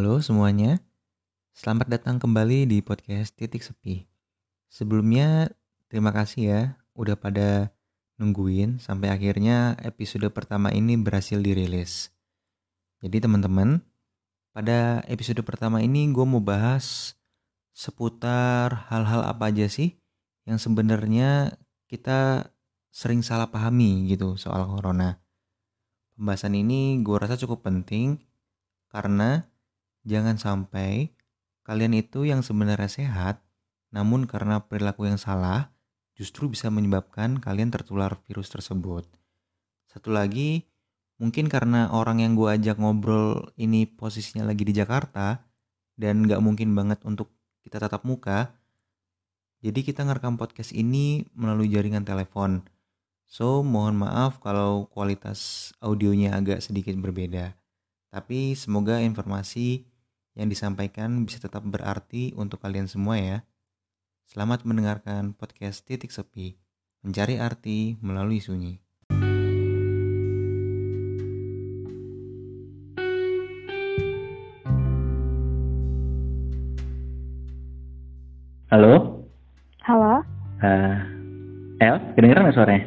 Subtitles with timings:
[0.00, 0.80] Halo semuanya,
[1.52, 4.08] selamat datang kembali di podcast Titik Sepi.
[4.72, 5.52] Sebelumnya,
[5.92, 6.62] terima kasih ya
[6.96, 7.68] udah pada
[8.16, 12.16] nungguin sampai akhirnya episode pertama ini berhasil dirilis.
[13.04, 13.84] Jadi teman-teman,
[14.56, 17.12] pada episode pertama ini gue mau bahas
[17.76, 20.00] seputar hal-hal apa aja sih
[20.48, 21.60] yang sebenarnya
[21.92, 22.48] kita
[22.88, 25.20] sering salah pahami gitu soal corona.
[26.16, 28.16] Pembahasan ini gue rasa cukup penting
[28.88, 29.49] karena
[30.08, 31.12] Jangan sampai
[31.64, 33.44] kalian itu yang sebenarnya sehat,
[33.92, 35.70] namun karena perilaku yang salah,
[36.16, 39.04] justru bisa menyebabkan kalian tertular virus tersebut.
[39.90, 40.64] Satu lagi,
[41.20, 45.44] mungkin karena orang yang gue ajak ngobrol ini posisinya lagi di Jakarta,
[46.00, 47.28] dan gak mungkin banget untuk
[47.60, 48.56] kita tatap muka,
[49.60, 52.64] jadi kita ngerekam podcast ini melalui jaringan telepon.
[53.28, 57.54] So, mohon maaf kalau kualitas audionya agak sedikit berbeda.
[58.10, 59.89] Tapi semoga informasi
[60.38, 63.38] yang disampaikan bisa tetap berarti untuk kalian semua ya.
[64.30, 66.54] Selamat mendengarkan podcast Titik Sepi,
[67.02, 68.78] mencari arti melalui sunyi.
[78.70, 79.26] Halo?
[79.82, 80.22] Halo,
[80.60, 80.92] Uh,
[81.80, 82.84] El, kedengeran nggak suaranya?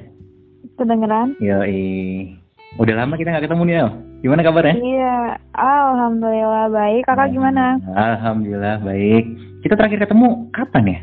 [0.77, 1.33] kedengeran?
[1.41, 2.38] Yoi.
[2.77, 3.89] Udah lama kita nggak ketemu nih El.
[4.23, 4.79] Gimana kabarnya?
[4.79, 7.03] Iya, alhamdulillah baik.
[7.03, 7.75] Kakak gimana?
[7.91, 9.27] Alhamdulillah baik.
[9.59, 10.99] Kita terakhir ketemu kapan ya?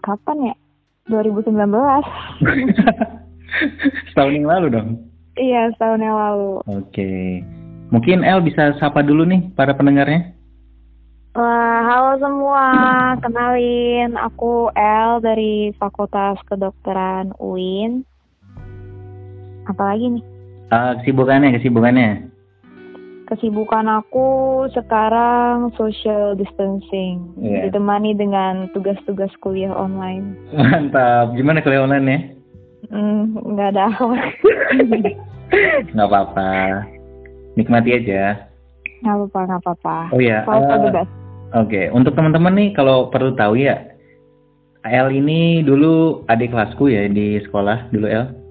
[0.00, 0.54] Kapan ya?
[1.12, 1.52] 2019.
[4.08, 4.88] Setahun yang lalu dong.
[5.36, 6.64] iya, setahun yang lalu.
[6.64, 7.44] Oke.
[7.92, 10.32] Mungkin El bisa sapa dulu nih para pendengarnya.
[11.36, 12.64] Wah, halo semua.
[13.20, 18.08] Kenalin, aku El dari Fakultas Kedokteran UIN.
[19.68, 20.31] Apalagi nih?
[20.72, 22.32] Uh, kesibukannya, kesibukannya.
[23.28, 24.28] Kesibukan aku
[24.72, 27.28] sekarang social distancing.
[27.36, 27.68] Iya.
[27.68, 30.32] Ditemani dengan tugas-tugas kuliah online.
[30.56, 31.36] Mantap.
[31.36, 32.18] Gimana kuliah online ya?
[32.88, 34.24] Hmm, nggak ada akhlak.
[35.92, 36.52] Nggak apa-apa.
[37.60, 38.48] Nikmati aja.
[39.04, 39.96] Nggak apa-apa, nggak apa-apa.
[40.16, 40.40] Oh iya.
[40.48, 41.08] Kalau eh, bebas.
[41.52, 43.76] Oke, untuk teman-teman nih kalau perlu tahu ya,
[44.88, 48.41] El ini dulu adik kelasku ya di sekolah dulu El.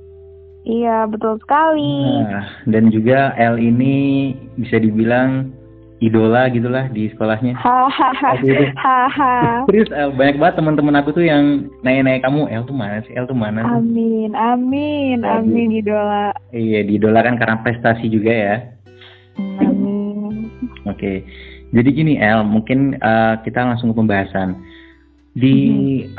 [0.62, 2.22] Iya, betul sekali.
[2.22, 3.96] Nah, dan juga El ini
[4.62, 5.50] bisa dibilang
[6.02, 7.58] idola gitulah di sekolahnya.
[7.58, 8.38] Hahaha.
[9.66, 13.14] Serius El, banyak banget teman-teman aku tuh yang nanya-nanya kamu, El tuh mana sih?
[13.14, 13.66] El tuh mana?
[13.66, 15.46] sih?" Amin, amin, Aduh.
[15.46, 16.34] amin idola.
[16.54, 18.56] Iya, diidolakan karena prestasi juga ya.
[19.62, 20.50] Amin.
[20.90, 21.26] Oke.
[21.72, 24.58] Jadi gini El, mungkin eh, kita langsung ke pembahasan.
[25.32, 25.56] Di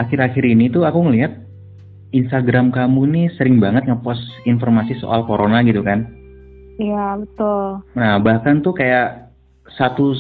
[0.01, 1.42] akhir-akhir ini tuh aku ngelihat
[2.13, 6.05] Instagram kamu nih sering banget ngepost informasi soal corona gitu kan.
[6.77, 7.85] Iya, betul.
[7.97, 9.33] Nah, bahkan tuh kayak
[9.77, 10.17] satu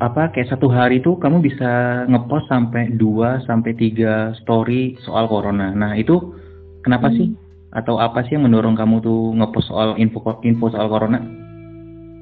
[0.00, 5.76] apa kayak satu hari tuh kamu bisa ngepost sampai 2 sampai 3 story soal corona.
[5.76, 6.34] Nah, itu
[6.86, 7.16] kenapa Hmm.
[7.18, 7.28] sih?
[7.70, 11.22] Atau apa sih yang mendorong kamu tuh ngepost soal info info soal corona?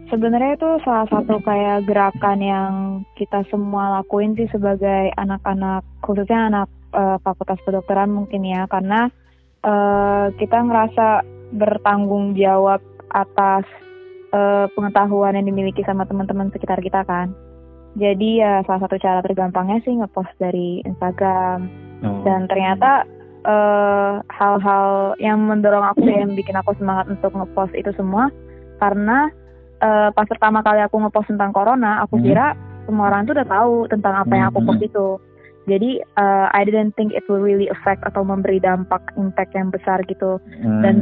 [0.09, 2.72] Sebenarnya itu salah satu kayak gerakan yang
[3.20, 9.09] kita semua lakuin sih sebagai anak-anak, khususnya anak eh, fakultas kedokteran mungkin ya, karena
[9.65, 11.06] eh, kita ngerasa
[11.56, 13.65] bertanggung jawab atas
[14.32, 17.32] eh, pengetahuan yang dimiliki sama teman-teman sekitar kita kan.
[17.97, 22.22] Jadi ya salah satu cara tergampangnya sih ngepost dari Instagram Oh.
[22.22, 23.03] dan ternyata
[24.28, 28.31] hal-hal yang mendorong aku yang bikin aku semangat untuk ngepost itu semua
[28.78, 29.31] karena
[29.78, 32.26] eh, pas pertama kali aku ngepost tentang corona aku Hmm.
[32.26, 32.47] kira
[32.87, 34.69] semua orang tuh udah tahu tentang apa yang aku Hmm.
[34.70, 35.06] post itu
[35.69, 40.01] jadi eh, I didn't think it will really affect atau memberi dampak impact yang besar
[40.09, 40.41] gitu.
[40.65, 40.83] Hmm.
[40.83, 40.97] dan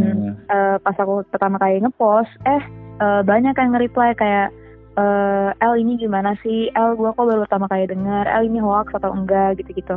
[0.50, 2.62] eh, pas aku pertama kali ngepost eh
[3.00, 4.50] eh, banyak yang nge-reply kayak
[4.96, 6.72] eh El ini gimana sih?
[6.74, 9.60] El gua kok baru pertama kali dengar El ini hoax atau enggak?
[9.62, 9.96] Gitu-gitu.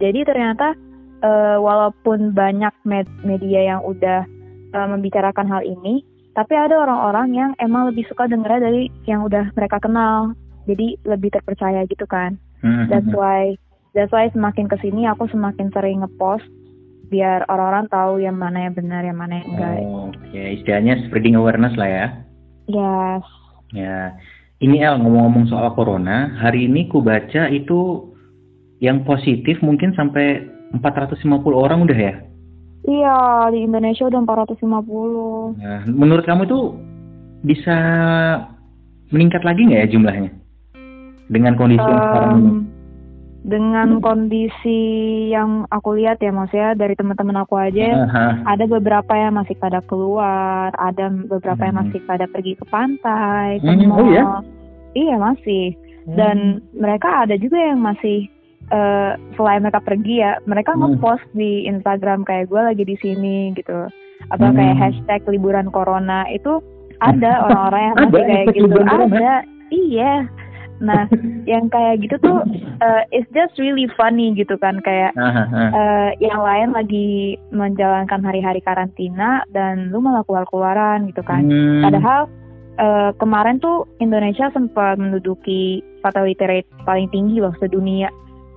[0.00, 0.72] Jadi ternyata
[1.20, 4.24] eh, walaupun banyak med- media yang udah
[4.72, 6.00] eh, membicarakan hal ini
[6.36, 10.36] tapi ada orang-orang yang emang lebih suka dengernya dari yang udah mereka kenal.
[10.68, 12.36] Jadi lebih terpercaya gitu kan.
[12.60, 13.56] Hmm, That's why
[13.96, 16.44] that's why semakin ke sini aku semakin sering ngepost
[17.08, 19.74] biar orang-orang tahu yang mana yang benar yang mana yang enggak.
[19.80, 22.06] Oh, Oke, istilahnya spreading awareness lah ya.
[22.68, 23.24] Yes.
[23.74, 24.14] Ya,
[24.60, 28.12] ini El ngomong-ngomong soal corona, hari ini ku baca itu
[28.82, 30.44] yang positif mungkin sampai
[30.76, 31.24] 450
[31.56, 32.14] orang udah ya.
[32.86, 33.18] Iya,
[33.50, 35.58] di Indonesia udah 450.
[35.58, 36.60] Nah, menurut kamu itu
[37.42, 37.76] bisa
[39.10, 40.30] meningkat lagi nggak ya jumlahnya
[41.30, 42.50] dengan kondisi yang sekarang ini?
[43.46, 44.82] Dengan kondisi
[45.30, 48.42] yang aku lihat ya maksudnya dari teman-teman aku aja Aha.
[48.42, 51.86] ada beberapa yang masih pada keluar, ada beberapa yang Hmm.
[51.86, 54.10] masih pada pergi ke pantai, ke Hmm, oh mall.
[54.10, 54.24] ya?
[54.98, 55.78] Iya masih.
[56.10, 56.36] Dan
[56.74, 58.26] mereka ada juga yang masih
[58.66, 60.98] eh selain mereka pergi ya, mereka Hmm.
[60.98, 63.86] ngepost di Instagram kayak gue lagi di sini gitu.
[64.26, 64.74] Kayak Hmm.
[64.74, 66.58] hashtag liburan corona itu
[66.98, 68.78] ada orang-orang yang masih kayak gitu.
[68.82, 69.34] Ada.
[69.66, 70.12] Iya.
[70.80, 71.08] Nah,
[71.50, 72.40] yang kayak gitu tuh
[72.82, 79.42] eh, it's just really funny gitu kan kayak eh, yang lain lagi menjalankan hari-hari karantina
[79.52, 81.46] dan lu malah keluar-keluaran gitu kan.
[81.46, 81.82] Hmm.
[81.86, 82.20] Padahal
[82.76, 88.12] eh, kemarin tuh Indonesia sempat menduduki fatality rate paling tinggi loh sedunia.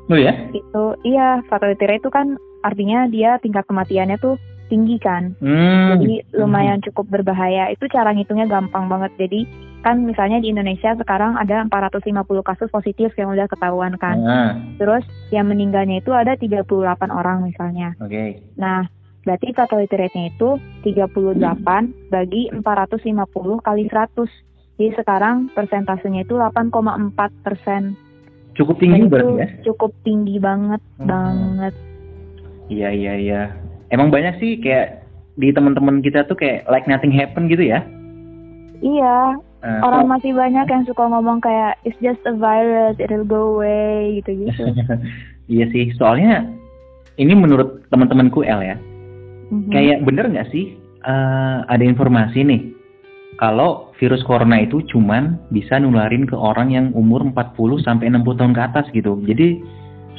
[0.10, 0.34] Oh ya?
[0.52, 4.36] Itu iya fatality rate itu kan artinya dia tingkat kematiannya tuh
[4.70, 5.34] tinggi kan.
[5.42, 5.98] Hmm.
[5.98, 7.68] Jadi lumayan cukup berbahaya.
[7.68, 9.12] Itu cara ngitungnya gampang banget.
[9.18, 9.50] Jadi
[9.82, 12.06] kan misalnya di Indonesia sekarang ada 450
[12.46, 14.18] kasus positif yang udah ketahuan kan.
[14.22, 16.70] Ah, Terus yang meninggalnya itu ada 38
[17.10, 17.98] orang misalnya.
[17.98, 18.40] Oke.
[18.56, 18.86] Nah,
[19.26, 20.50] berarti fatality rate-nya itu
[20.84, 21.34] 38
[22.08, 24.30] bagi 450 kali 100.
[24.80, 26.72] Jadi sekarang persentasenya itu 8,4
[27.44, 28.00] persen.
[28.56, 29.48] Cukup tinggi berarti ya?
[29.64, 31.08] cukup tinggi banget, Hmm.
[31.08, 31.74] banget.
[32.68, 33.44] Iya iya iya.
[33.90, 35.02] Emang banyak sih kayak
[35.40, 37.82] di teman-teman kita tuh kayak like nothing happen gitu ya?
[38.80, 43.28] Iya, Ah, orang so- masih banyak yang suka ngomong kayak it's just a virus, it'll
[43.28, 44.72] go away gitu-gitu.
[45.52, 45.92] iya sih.
[46.00, 46.48] Soalnya
[47.20, 48.80] ini menurut teman-temanku L ya.
[49.52, 49.72] Mhm.
[49.74, 52.62] Kayak bener nggak sih eh, ada informasi nih
[53.40, 58.54] kalau virus corona itu cuman bisa nularin ke orang yang umur 40 sampai 60 tahun
[58.56, 59.20] ke atas gitu.
[59.28, 59.60] Jadi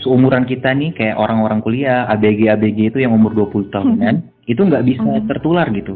[0.00, 4.84] seumuran kita nih kayak orang-orang kuliah, ABG ABG itu yang umur 20 tahunan itu nggak
[4.84, 5.28] bisa Mhm.
[5.28, 5.94] tertular gitu.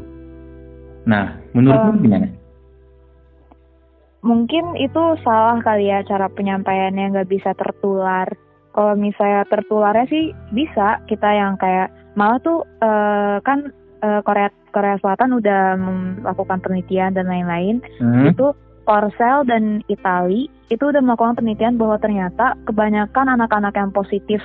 [1.04, 2.28] Nah, menurutmu Um, gimana?
[4.24, 8.24] mungkin itu salah kali ya cara penyampaiannya nggak bisa tertular.
[8.72, 13.68] Kalau misalnya tertularnya sih bisa kita yang kayak malah tuh eh, kan
[14.00, 18.32] eh, Korea Korea Selatan udah melakukan penelitian dan lain-lain Hmm?
[18.32, 18.50] itu
[18.84, 24.40] Korsel dan Itali itu udah melakukan penelitian bahwa ternyata kebanyakan anak-anak yang positif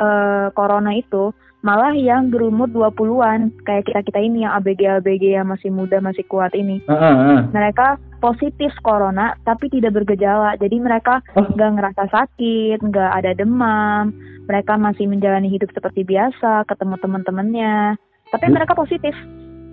[0.00, 6.00] eh, corona itu malah yang berumur 20-an kayak kita-kita ini yang ABG-ABG yang masih muda
[6.00, 6.80] masih kuat ini.
[6.88, 7.40] Ah, ah, ah.
[7.52, 10.56] mereka positif corona tapi tidak bergejala.
[10.56, 11.44] Jadi mereka Oh.
[11.44, 14.12] nggak ngerasa sakit nggak ada demam.
[14.48, 18.00] Mereka masih menjalani hidup seperti biasa ketemu teman-temannya.
[18.32, 19.12] Tapi mereka positif.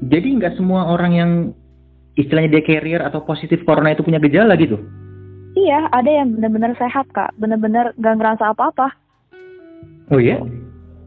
[0.03, 1.31] Jadi nggak semua orang yang
[2.17, 4.81] istilahnya dia carrier atau positif corona itu punya gejala gitu?
[5.53, 8.93] iya ada yang benar-benar sehat kak benar-benar nggak ngerasa apa-apa
[10.07, 10.39] Oh iya?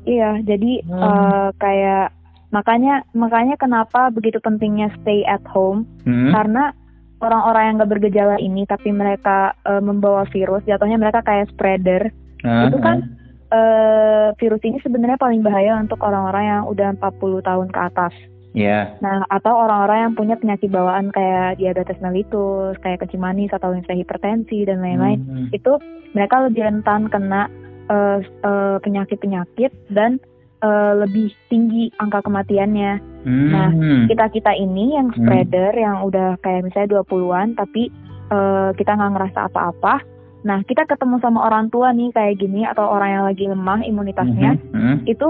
[0.04, 1.00] iya jadi Hmm.
[1.00, 2.12] eh, kayak
[2.50, 6.34] makanya makanya kenapa begitu pentingnya stay at home Hmm?
[6.34, 6.74] karena
[7.20, 12.10] orang-orang yang nggak bergejala ini tapi mereka eh, membawa virus jatuhnya mereka kayak spreader
[12.40, 13.04] Ah, itu kan
[13.52, 18.14] eh, virus ini sebenarnya paling bahaya untuk orang-orang yang udah 40 tahun ke atas.
[18.50, 18.98] Ya.
[18.98, 24.02] Nah, atau orang-orang yang punya penyakit bawaan kayak diabetes mellitus, kayak kencing manis atau misalnya
[24.02, 25.20] hipertensi dan lain-lain.
[25.22, 25.46] Hmm.
[25.54, 25.78] Itu
[26.18, 27.46] mereka lebih rentan kena
[27.90, 30.18] eh, eh, penyakit-penyakit dan
[30.62, 32.92] eh, lebih tinggi angka kematiannya.
[33.26, 34.08] Nah, Hmm.
[34.08, 35.22] Kita-kita ini yang Hmm.
[35.22, 37.90] spreader yang udah kayak misalnya 20-an tapi
[38.30, 40.02] eh, kita nggak ngerasa apa-apa.
[40.40, 44.56] Nah, kita ketemu sama orang tua nih kayak gini atau orang yang lagi lemah imunitasnya,
[44.56, 44.96] Mhm, mhm.
[45.04, 45.28] itu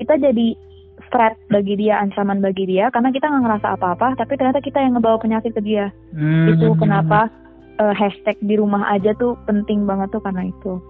[0.00, 0.56] kita jadi
[1.12, 4.98] threat bagi dia, ancaman bagi dia karena kita nggak ngerasa apa-apa, tapi ternyata kita yang
[4.98, 5.90] ngebawa penyakit ke dia.
[6.14, 6.52] Hmm.
[6.52, 7.30] Itu kenapa
[7.76, 10.80] eh, hashtag di rumah aja tuh penting banget tuh karena itu.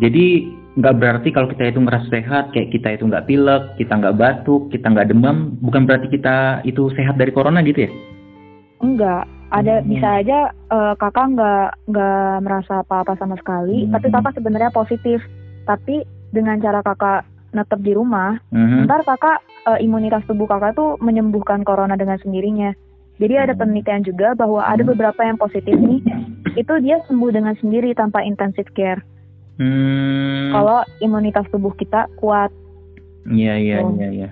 [0.00, 0.48] Jadi
[0.80, 4.72] nggak berarti kalau kita itu ngerasa sehat, kayak kita itu nggak pilek, kita nggak batuk,
[4.72, 7.90] kita nggak demam, bukan berarti kita itu sehat dari corona gitu ya?
[8.80, 9.88] Enggak, ada Hmm.
[9.92, 13.92] bisa aja eh, kakak nggak nggak merasa apa-apa sama sekali, Hmm.
[13.92, 15.20] tapi kakak sebenarnya positif.
[15.68, 18.88] Tapi dengan cara kakak netep di rumah, Mhm.
[18.88, 22.74] ntar kakak eh, imunitas tubuh kakak tuh menyembuhkan corona dengan sendirinya.
[23.22, 23.62] Jadi ada Hmm.
[23.62, 24.90] penelitian juga bahwa ada Hmm.
[24.90, 26.02] beberapa yang positif nih,
[26.58, 29.04] itu dia sembuh dengan sendiri tanpa intensive care.
[29.62, 30.50] Hmm.
[30.50, 32.50] Kalau imunitas tubuh kita kuat.
[33.30, 33.94] Iya iya Oh.
[33.94, 34.28] iya iya.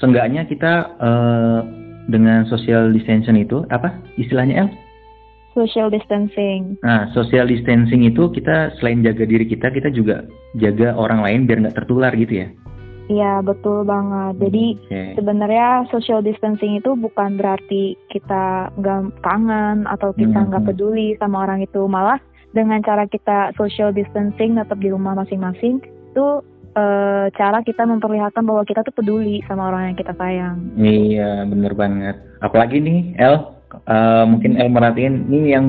[0.00, 1.60] Seenggaknya kita eh,
[2.08, 4.68] dengan social distancing itu apa istilahnya El?
[5.50, 6.78] Social distancing.
[6.86, 10.22] Nah, social distancing itu kita selain jaga diri kita, kita juga
[10.54, 12.48] jaga orang lain biar nggak tertular gitu ya.
[13.10, 14.38] Iya betul banget.
[14.38, 15.02] Jadi Oke.
[15.18, 20.70] sebenarnya social distancing itu bukan berarti kita nggak kangen atau kita Hmm, nggak hmm.
[20.70, 21.82] peduli sama orang itu.
[21.90, 22.22] Malah
[22.54, 26.26] dengan cara kita social distancing tetap di rumah masing-masing itu
[26.78, 30.70] eh, cara kita memperlihatkan bahwa kita tuh peduli sama orang yang kita sayang.
[30.78, 32.14] Iya, bener banget.
[32.38, 33.42] Apalagi nih, El,
[33.72, 35.66] eh, mungkin El merhatiin nih yang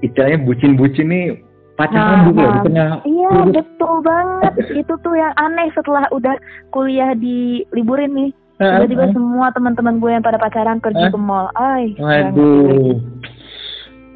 [0.00, 1.24] istilahnya bucin-bucin nih
[1.72, 2.52] pacaran Nah, juga nah.
[2.52, 4.52] di tengah Iya betul banget.
[4.80, 6.34] itu tuh yang aneh setelah udah
[6.68, 8.30] kuliah di liburin nih.
[8.54, 11.10] Tiba-tiba semua teman-teman gue yang pada pacaran pergi Ah.
[11.10, 11.46] ke mall.
[11.54, 11.94] Ay.
[11.96, 12.98] Waduh.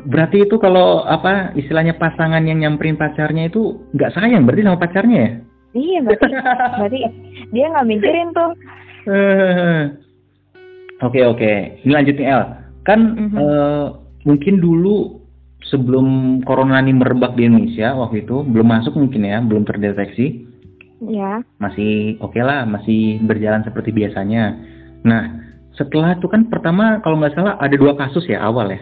[0.06, 5.18] berarti itu kalau apa istilahnya pasangan yang nyamperin pacarnya itu nggak sayang berarti sama pacarnya
[5.18, 5.30] ya?
[5.74, 6.26] Iya berarti
[6.78, 6.98] berarti
[7.50, 8.50] dia nggak mikirin tuh.
[10.98, 12.42] Oke oke, ini lanjut nih El.
[12.86, 13.36] Kan Mhm.
[13.36, 13.86] eh,
[14.22, 15.18] mungkin dulu
[15.66, 20.46] sebelum corona ini merebak di Indonesia waktu itu belum masuk mungkin ya, belum terdeteksi.
[20.96, 21.44] Ya.
[21.60, 24.56] masih oke lah, masih berjalan seperti biasanya.
[25.04, 25.28] Nah,
[25.76, 28.80] setelah itu kan pertama kalau nggak salah ada dua kasus ya awal ya.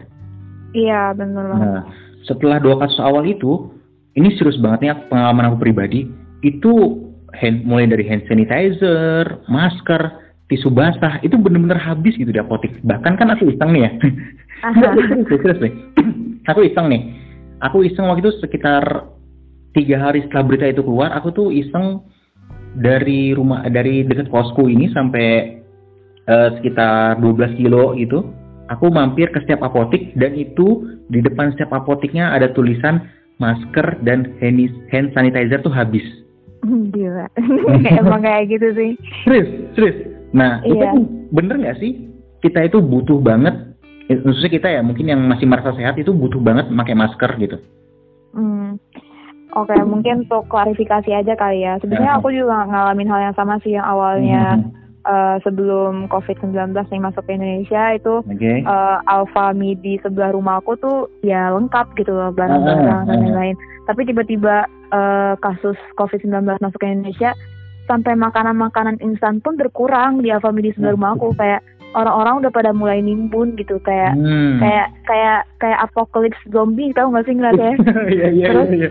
[0.78, 1.66] Iya benar banget.
[1.66, 1.80] Nah,
[2.23, 3.66] setelah dua kasus awal itu,
[4.14, 6.06] ini serius banget nih pengalaman aku pribadi,
[6.46, 7.02] itu
[7.34, 10.02] hand, mulai dari hand sanitizer, masker,
[10.53, 12.77] tisu basah, itu bener-bener habis gitu di apotek.
[12.85, 13.91] Bahkan kan aku iseng nih ya.
[14.77, 15.07] Serius,
[15.43, 15.73] serius nih.
[16.51, 17.03] aku iseng nih.
[17.65, 19.09] Aku iseng waktu itu sekitar
[19.73, 22.05] tiga hari setelah berita itu keluar, aku tuh iseng
[22.79, 25.59] dari rumah dari dekat kosku ini sampai
[26.29, 28.27] eh, sekitar 12 kilo gitu.
[28.73, 33.05] Aku mampir ke setiap apotik dan itu di depan setiap apotiknya ada tulisan
[33.37, 36.05] masker dan hand, hand sanitizer tuh habis.
[36.95, 37.29] Gila.
[38.01, 38.91] Emang kayak gitu sih.
[39.29, 40.13] Serius, serius.
[40.35, 40.91] Nah, itu Iya.
[40.91, 40.97] kan
[41.31, 42.11] bener nggak sih?
[42.43, 43.55] Kita itu butuh banget,
[44.11, 47.57] eh, khususnya kita ya, mungkin yang masih merasa sehat itu butuh banget pakai masker gitu.
[48.35, 48.76] Hmm.
[49.55, 51.79] Oke, mungkin untuk klarifikasi aja kali ya.
[51.79, 52.19] Sebenarnya Ya.
[52.19, 54.83] aku juga ngalamin hal yang sama sih yang awalnya Mhm.
[55.05, 58.64] eh, sebelum COVID-19 nih masuk ke Indonesia itu Oke.
[58.64, 63.23] eh, Alfa Midi sebelah rumah aku tuh ya lengkap gitu loh barang-barang Ah, dan ah.
[63.23, 63.57] lain-lain.
[63.85, 67.37] Tapi tiba-tiba eh, kasus COVID-19 masuk ke Indonesia
[67.85, 71.61] sampai makanan-makanan instan pun berkurang di Alfa Midi sebelah rumah aku kayak
[71.95, 74.59] orang-orang udah pada mulai nimbun gitu kayak Hmm.
[74.59, 77.73] kayak kayak kayak apokalips zombie tau gak sih ngeliatnya?
[78.14, 78.88] Iya iya Terus, iya.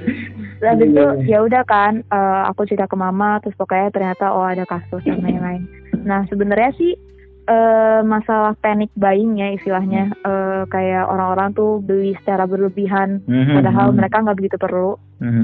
[0.64, 1.28] dan Iya, itu iya.
[1.28, 5.20] ya udah kan eh, aku cerita ke mama terus pokoknya ternyata oh ada kasus dan
[5.20, 5.68] lain-lain.
[6.08, 6.96] Nah sebenarnya sih
[7.44, 13.92] eh, masalah panic buying ya istilahnya Eh, kayak orang-orang tuh beli secara berlebihan Mhm, padahal
[13.92, 14.96] mhm, mereka nggak begitu perlu.
[15.20, 15.44] Mhm,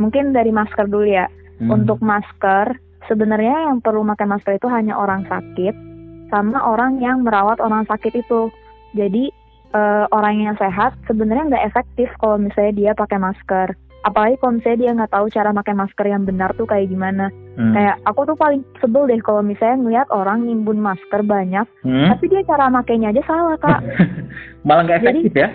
[0.00, 1.28] mungkin dari masker dulu ya
[1.60, 1.70] mhm.
[1.70, 2.74] untuk masker
[3.06, 5.72] sebenarnya yang perlu pakai masker itu hanya orang sakit
[6.28, 8.48] sama orang yang merawat orang sakit itu
[8.92, 9.30] jadi
[9.70, 14.78] eh, orang yang sehat sebenarnya nggak efektif kalau misalnya dia pakai masker apalagi kalau misalnya
[14.78, 17.76] dia nggak tahu cara pakai masker yang benar tuh kayak gimana Hmm.
[17.76, 22.08] kayak aku tuh paling sebel deh kalau misalnya ngeliat orang nimbun masker banyak Hmm?
[22.08, 23.84] tapi dia cara makainya aja salah kak
[24.64, 25.48] Malah nggak Jadi- efektif ya?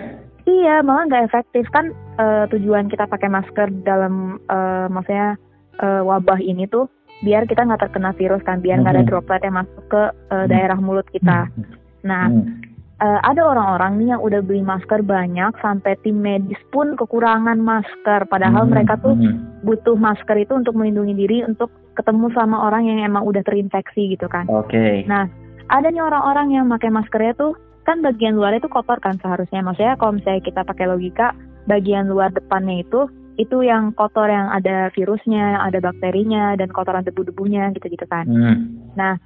[0.46, 5.34] iya malah nggak efektif kan eh, tujuan kita pakai masker dalam eh, maksudnya
[5.76, 6.88] eh, wabah ini tuh
[7.24, 9.08] biar kita nggak terkena virus kan biar nggak ada Mhm.
[9.08, 10.46] droplet yang masuk ke Hmm.
[10.46, 11.48] daerah mulut kita
[12.04, 12.60] nah Hmm.
[12.96, 18.24] eh, ada orang-orang nih yang udah beli masker banyak sampai tim medis pun kekurangan masker
[18.28, 19.16] padahal Hmm, mereka tuh
[19.64, 24.28] butuh masker itu untuk melindungi diri untuk ketemu sama orang yang emang udah terinfeksi gitu
[24.28, 25.04] kan Oke.
[25.08, 25.28] Nah,
[25.68, 29.62] ada nih orang-orang yang pakai maskernya tuh kan bagian luarnya tuh kotor kan seharusnya.
[29.62, 31.32] Maksudnya kalau misalnya kita pakai logika,
[31.66, 33.06] bagian luar depannya itu
[33.36, 38.24] itu yang kotor yang ada virusnya, ada bakterinya dan kotoran debu-debunya gitu-gitu kan.
[38.24, 39.16] Hmm.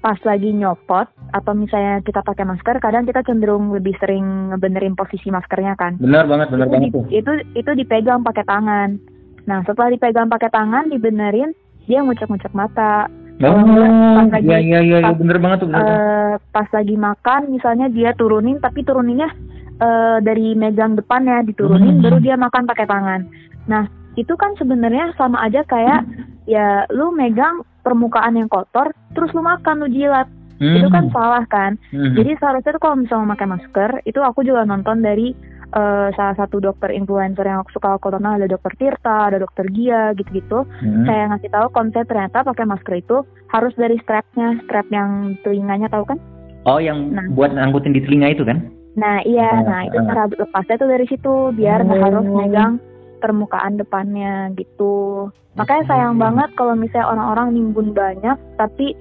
[0.00, 5.28] Pas lagi nyopot atau misalnya kita pakai masker, kadang kita cenderung lebih sering ngebenerin posisi
[5.28, 6.00] maskernya kan.
[6.00, 7.04] Benar banget, benar itu, banget tuh.
[7.12, 8.96] itu itu dipegang pakai tangan.
[9.44, 11.52] Nah, setelah dipegang pakai tangan, dibenerin,
[11.84, 13.12] dia ngucek-ngucek mata.
[13.40, 17.88] Oh, pas lagi- iya iya iya bener banget tuh bener eh pas lagi makan misalnya
[17.88, 19.32] dia turunin tapi turuninnya
[19.80, 22.04] eh, dari megang depannya diturunin Hmm.
[22.04, 23.20] baru dia makan pakai tangan.
[23.70, 23.86] Nah
[24.18, 26.02] itu kan sebenarnya sama aja kayak
[26.44, 30.26] ya lu megang permukaan yang kotor terus lu makan lu jilat
[30.60, 31.14] itu kan Hmm.
[31.14, 31.80] salah kan.
[31.88, 32.12] Hmm.
[32.12, 35.32] Jadi seharusnya tuh kalau misalnya pakai masker itu aku juga nonton dari
[35.70, 39.70] eh, salah satu dokter influencer yang aku suka aku tonton ada dokter Tirta, ada dokter
[39.70, 41.06] Gia gitu-gitu Hmm.
[41.06, 46.04] kayak ngasih tahu konsep ternyata pakai masker itu harus dari strapnya strap yang telinganya tahu
[46.04, 46.18] kan
[46.66, 47.22] Oh yang Nah.
[47.32, 48.66] buat ngangkutin di telinga itu kan?
[48.92, 50.04] Nah iya, Ah, nah itu ah.
[50.04, 52.04] cara lepasnya tuh dari situ biar nggak Oh.
[52.04, 52.72] harus megang
[53.20, 55.28] permukaan depannya gitu.
[55.54, 56.24] Makanya sayang Hmm.
[56.24, 58.96] banget kalau misalnya orang-orang nimbun banyak tapi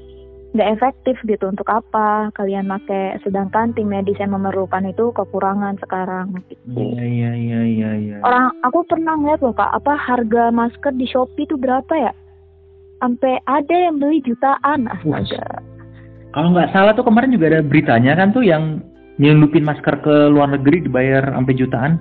[0.49, 3.21] nggak efektif gitu untuk apa kalian pakai.
[3.21, 6.73] Sedangkan tim medis yang memerlukan itu kekurangan sekarang gitu.
[6.73, 8.17] Iya iya iya iya iya.
[8.25, 12.11] Orang aku pernah ngeliat loh kak, apa harga masker di Shopee itu berapa ya?
[12.99, 15.63] Sampai ada yang beli jutaan, astaga.
[16.35, 18.83] Kalau nggak salah tuh kemarin juga ada beritanya kan tuh yang
[19.21, 21.91] nyelundupin masker ke luar negeri dibayar sampai jutaan.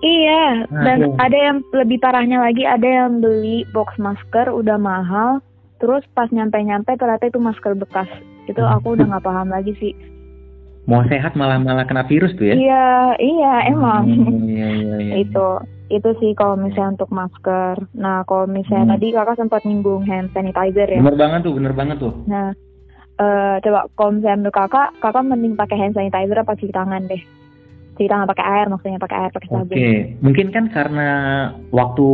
[0.00, 1.16] Iya, Nah, dan iya.
[1.16, 5.38] ada yang lebih parahnya lagi, ada yang beli box masker udah mahal,
[5.78, 8.10] terus pas nyampe-nyampe ternyata itu masker bekas.
[8.44, 8.74] Itu Hmm.
[8.74, 9.94] aku udah nggak paham lagi sih.
[10.84, 12.54] Mau sehat malah malah kena virus tuh ya?
[12.54, 12.86] Iya,
[13.16, 14.04] iya emang.
[14.04, 15.14] Hmm, Iya iya iya.
[15.16, 15.46] itu
[15.88, 17.76] itu sih kalau misalnya untuk masker.
[17.94, 18.94] Nah, kalau misalnya Hmm.
[18.94, 21.00] tadi kakak sempat nyinggung hand sanitizer ya.
[21.00, 22.12] Bener banget tuh, bener banget tuh.
[22.28, 22.52] Nah,
[23.16, 27.22] eh coba kalau misalnya menurut kakak, kakak mending pakai hand sanitizer apa cuci tangan deh?
[27.94, 29.78] Cuci tangan pakai air maksudnya pakai air pakai Oke, sabun.
[30.20, 31.08] mungkin kan karena
[31.70, 32.06] waktu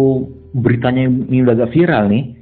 [0.53, 2.37] beritanya ini udah agak viral nih,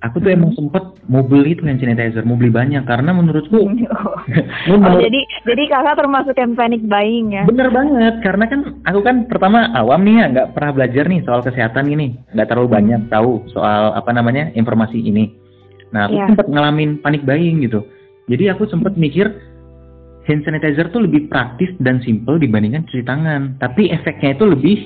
[0.00, 0.36] aku tuh Hmm.
[0.36, 4.20] emang sempet mau beli tuh hand sanitizer, mau beli banyak karena menurutku, ini oh,
[4.68, 7.42] menurut- jadi jadi kakak termasuk yang panic buying ya?
[7.44, 11.40] bener banget karena kan aku kan pertama awam nih ya nggak pernah belajar nih soal
[11.40, 12.76] kesehatan gini, nggak terlalu Hmm.
[12.76, 15.32] banyak tahu soal apa namanya informasi ini.
[15.88, 16.26] Nah aku Iya.
[16.28, 17.86] sempet ngalamin panic buying gitu,
[18.26, 19.30] jadi aku sempet mikir
[20.24, 24.78] hand sanitizer tuh lebih praktis dan simple dibandingkan cuci tangan, tapi efeknya itu lebih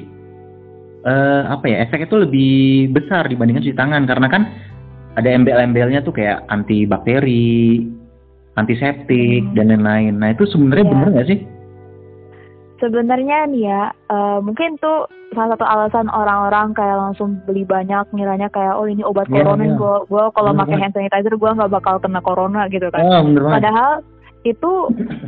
[0.99, 2.55] eh apa ya efeknya itu lebih
[2.91, 4.43] besar dibandingkan cuci tangan karena kan
[5.15, 7.87] ada embel-embelnya tuh kayak antibakteri,
[8.55, 9.55] antiseptik Hmm.
[9.55, 10.15] dan lain-lain.
[10.19, 10.93] Nah itu sebenarnya Iya.
[10.95, 11.41] bener nggak sih?
[12.79, 18.47] Sebenarnya nih ya, eh, mungkin tuh salah satu alasan orang-orang kayak langsung beli banyak, ngiranya
[18.55, 19.75] kayak oh ini obat Iya, corona, iya.
[19.75, 23.03] gue gua kalau Bener pakai hand sanitizer gue nggak bakal kena corona gitu kan.
[23.03, 23.57] Bener banget.
[23.59, 23.93] Padahal
[24.47, 24.73] itu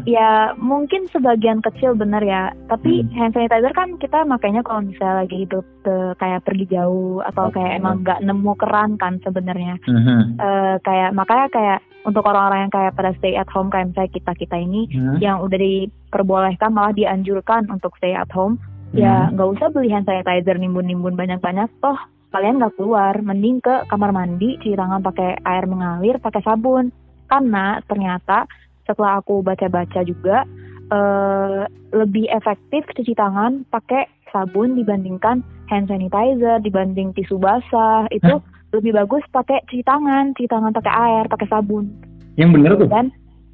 [0.06, 3.10] ya mungkin sebagian kecil bener ya, tapi Hmm.
[3.18, 7.82] hand sanitizer kan kita makanya kalau misalnya lagi hidup eh, kayak pergi jauh atau kayak
[7.82, 9.80] emang nggak nemu keran kan sebenarnya.
[9.82, 10.38] Mhm.
[10.38, 14.32] Eh, kayak makanya kayak untuk orang-orang yang kayak pada stay at home kayak misalnya kita
[14.38, 15.20] kita ini Mhm.
[15.20, 18.56] yang udah diperbolehkan malah dianjurkan untuk stay at home
[18.96, 19.36] ya Mhm.
[19.36, 21.98] nggak usah beli hand sanitizer nimbun-nimbun banyak-banyak toh
[22.30, 26.94] kalian nggak keluar mending ke kamar mandi cuci tangan pakai air mengalir pakai sabun
[27.26, 28.46] karena ternyata
[28.90, 30.42] setelah aku baca-baca juga
[30.90, 38.10] eh, lebih efektif cuci tangan pakai sabun dibandingkan hand sanitizer dibanding tisu basah.
[38.10, 41.86] Itu lebih bagus pakai cuci tangan cuci tangan pakai air pakai sabun.
[42.34, 42.88] Yang bener tuh.
[42.90, 43.06] dan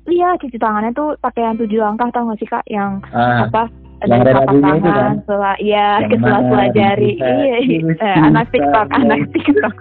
[0.07, 2.64] iya cuci tangannya tuh pakai yang tujuh langkah tau gak sih kak?
[2.66, 3.69] Yang Ah, apa?
[4.05, 5.14] yang dari telapak itu tangan kan?
[5.25, 6.75] sela iya Yang ke sela-sela mana?
[6.76, 7.57] jari bisa iya
[7.97, 9.75] eh, anak tiktok anak tiktok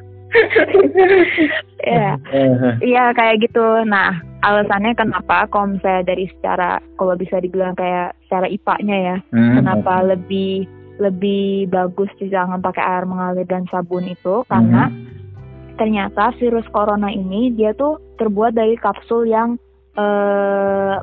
[1.86, 3.86] Iya, Eh, iya kayak gitu.
[3.86, 9.54] Nah, alasannya kenapa kalau misalnya dari secara kalau bisa dibilang kayak secara IPA-nya ya, hmm,
[9.62, 10.66] kenapa lebih
[10.98, 15.76] lebih bagus cuci tangan pakai air mengalir dan sabun itu karena Mhm.
[15.76, 19.60] ternyata virus corona ini dia tuh terbuat dari kapsul yang
[20.00, 20.96] eh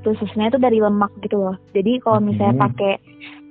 [0.00, 1.56] khususnya itu dari lemak gitu loh.
[1.76, 2.96] Jadi kalau misalnya pakai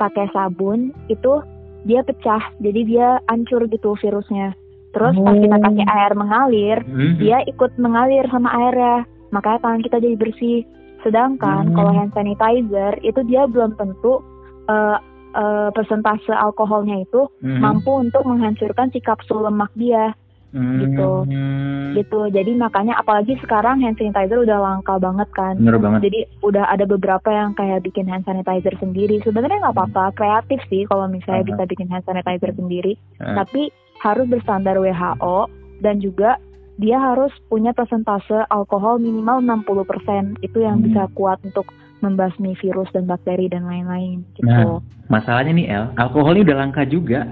[0.02, 1.42] pakai sabun itu
[1.86, 4.58] dia pecah, jadi dia hancur gitu virusnya.
[4.98, 5.64] Terus pas kita Oh.
[5.70, 7.22] pakai air mengalir, Mhm.
[7.22, 10.66] dia ikut mengalir sama airnya, makanya tangan kita jadi bersih.
[11.06, 11.76] Sedangkan Hmm.
[11.78, 14.26] kalau hand sanitizer itu dia belum tentu
[14.68, 14.98] eh,
[15.38, 17.62] eh, persentase alkoholnya itu Mhm.
[17.62, 20.12] mampu untuk menghancurkan si kapsul lemak dia.
[20.58, 21.94] Hmm.
[21.98, 22.28] gitu.
[22.30, 25.56] Jadi makanya apalagi sekarang hand sanitizer udah langka banget kan.
[25.58, 26.10] Bener banget.
[26.10, 29.22] Jadi udah ada beberapa yang kayak bikin hand sanitizer sendiri.
[29.22, 31.50] Sebenarnya nggak apa-apa, kreatif sih kalau misalnya Aha.
[31.54, 32.94] bisa bikin hand sanitizer sendiri.
[33.22, 33.46] Ah.
[33.46, 33.70] Tapi
[34.02, 35.38] harus berstandar WHO
[35.82, 36.38] dan juga
[36.78, 40.38] dia harus punya persentase alkohol minimal 60%.
[40.46, 40.86] Itu yang Hmm.
[40.90, 41.74] bisa kuat untuk
[42.06, 44.46] membasmi virus dan bakteri dan lain-lain gitu.
[44.46, 44.78] Nah.
[45.10, 47.26] Masalahnya nih El, alkohol ini udah langka juga.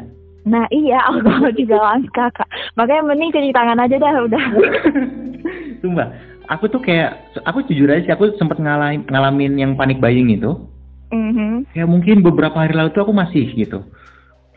[0.46, 2.50] Nah iya alkohol juga langka kak.
[2.78, 4.46] Makanya mending cuci tangan aja dah udah.
[5.82, 6.08] Sumpah,
[6.50, 10.58] aku tuh kayak, aku jujur aja sih, aku sempet ngalamin, ngalamin yang panik buying itu.
[11.14, 11.70] Mhm.
[11.74, 13.86] Kayak mungkin beberapa hari lalu tuh aku masih gitu.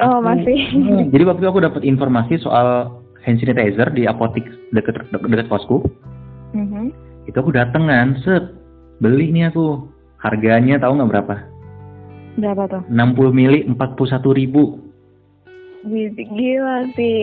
[0.01, 0.57] Oh Aku- masih.
[0.73, 2.97] Hmm, jadi waktu itu aku dapat informasi soal
[3.27, 5.85] hand sanitizer di apotik deket deket kosku.
[6.57, 6.95] Mhm.
[7.29, 8.57] Itu aku datengan, set,
[9.05, 9.85] beli nih aku.
[10.19, 11.35] Harganya tahu nggak berapa?
[12.41, 12.83] Berapa tuh?
[12.91, 14.88] 60 mili 41 ribu.
[15.79, 17.23] Gila gila sih.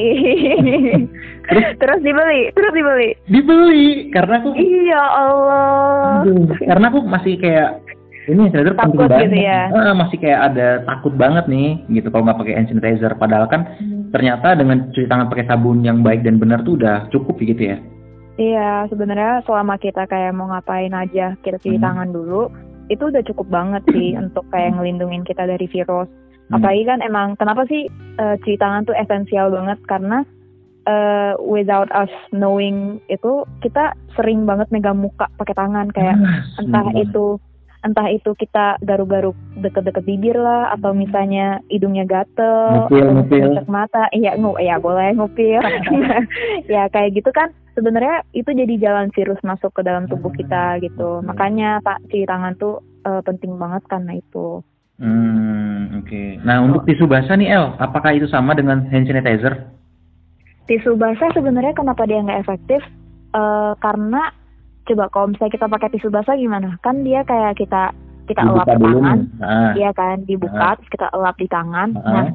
[1.81, 3.09] terus dibeli, terus dibeli.
[3.27, 6.23] Dibeli karena aku, Iya Allah.
[6.23, 7.83] aduh, karena aku masih kayak
[8.25, 9.21] ini sanitizer penting Takut banget.
[9.27, 9.61] gitu ya?
[9.69, 13.13] Ah, masih kayak ada takut banget nih gitu kalau nggak pakai hand sanitizer.
[13.13, 14.09] Padahal kan Hmm.
[14.09, 17.77] ternyata dengan cuci tangan pakai sabun yang baik dan benar tuh udah cukup gitu ya.
[18.35, 21.85] Iya, sebenarnya selama kita kayak mau ngapain aja, kita cuci Hmm.
[21.85, 22.49] tangan dulu,
[22.87, 26.09] itu udah cukup banget sih untuk kayak ngelindungin kita dari virus.
[26.45, 26.55] Hmm.
[26.55, 30.21] Apalagi kan emang kenapa sih eh, cuci tangan tuh esensial banget karena
[30.85, 36.85] eh, without us knowing itu kita sering banget megang muka pakai tangan kayak Ah, entah
[36.85, 37.01] sumpah.
[37.01, 37.25] itu
[37.81, 43.61] entah itu kita garuk-garuk deket-deket bibir lah atau misalnya hidungnya gatel Ngupil, ngupil.
[43.67, 45.61] mata iya ngu ya boleh ngupil
[46.67, 51.21] ya kayak gitu kan sebenarnya itu jadi jalan virus masuk ke dalam tubuh kita gitu
[51.21, 51.29] Hmm.
[51.29, 56.39] makanya tak cuci tangan tuh eh, penting banget karena itu Hmm, oke.
[56.47, 59.71] Nah, untuk tisu basah nih El, apakah itu sama dengan hand sanitizer?
[60.65, 62.81] tisu basah sebenarnya kenapa dia nggak efektif
[63.35, 64.31] Eh, karena
[64.87, 67.91] coba kalau misalnya kita pakai tisu basah gimana kan dia kayak kita
[68.31, 69.19] kita elap Dibuka ke dulu tangan.
[69.43, 71.89] Ah, Iya kan, dibuka terus kita elap di tangan.
[71.99, 72.09] ah.
[72.09, 72.25] Nah,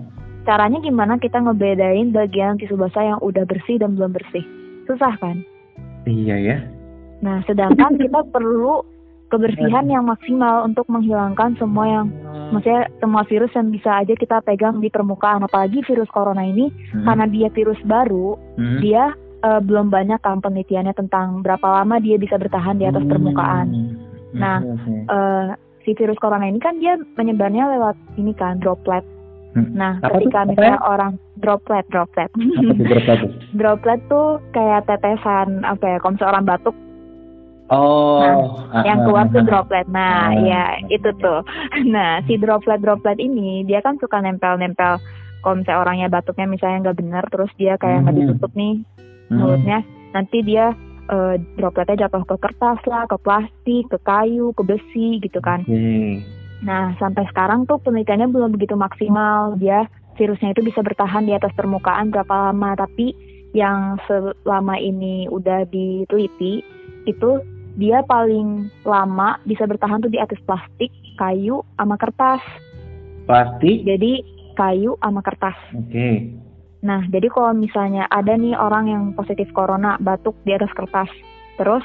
[0.44, 4.44] caranya gimana kita ngebedain bagian tisu basah yang udah bersih dan belum bersih?
[4.84, 5.40] Susah kan?
[6.04, 6.56] Iya ya.
[7.24, 8.84] Nah, sedangkan kita perlu
[9.30, 12.06] kebersihan yang maksimal untuk menghilangkan semua yang
[12.50, 17.06] maksudnya semua virus yang bisa aja kita pegang di permukaan apalagi virus corona ini Hmm.
[17.06, 18.78] karena dia virus baru Hmm.
[18.78, 23.66] dia eh, belum banyak kan penelitiannya tentang berapa lama dia bisa bertahan di atas permukaan
[23.70, 23.96] Hmm.
[24.32, 24.94] Nah, oke.
[25.08, 25.46] Eh,
[25.80, 29.00] si virus corona ini kan dia menyebarnya lewat ini kan droplet
[29.50, 29.66] Hmm.
[29.72, 30.30] nah Apa tuh?
[30.30, 30.86] ketika Apa misalnya ya?
[30.86, 33.30] orang droplet droplet apa tuh tuh?
[33.58, 36.76] droplet tuh kayak tetesan apa ya kalau misalnya orang batuk
[37.70, 38.18] Oh,
[38.74, 39.46] ah, yang ah, keluar tuh ah.
[39.46, 39.86] droplet.
[39.86, 41.46] Nah, Ah, ya itu tuh.
[41.94, 44.98] Nah, si droplet-droplet ini dia kan suka nempel-nempel
[45.40, 48.22] kalau misalnya orangnya batuknya misalnya nggak benar terus dia kayak nggak Hmm.
[48.26, 48.74] ditutup nih
[49.30, 49.38] Hmm.
[49.38, 49.78] mulutnya,
[50.12, 50.74] nanti dia
[51.10, 55.66] eh, dropletnya jatuh ke kertas lah, ke plastik, ke kayu, ke besi gitu kan.
[55.66, 56.22] Oke.
[56.62, 59.58] Nah, sampai sekarang tuh penelitiannya belum begitu maksimal.
[59.58, 63.10] Dia virusnya itu bisa bertahan di atas permukaan berapa lama, tapi
[63.58, 66.62] yang selama ini udah diteliti
[67.10, 67.30] itu
[67.76, 72.42] dia paling lama bisa bertahan tuh di atas plastik, kayu, sama kertas.
[73.28, 73.86] Plastik.
[73.86, 74.24] Jadi
[74.58, 75.56] kayu sama kertas.
[75.76, 76.34] Oke.
[76.80, 81.12] Nah, jadi kalau misalnya ada nih orang yang positif corona batuk di atas kertas,
[81.60, 81.84] terus